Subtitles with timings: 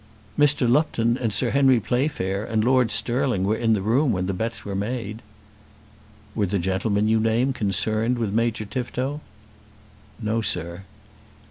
[0.35, 0.67] "Mr.
[0.67, 4.65] Lupton, and Sir Henry Playfair, and Lord Stirling were in the room when the bets
[4.65, 5.21] were made."
[6.33, 9.21] "Were the gentlemen you name concerned with Major Tifto?"
[10.19, 10.85] "No, sir."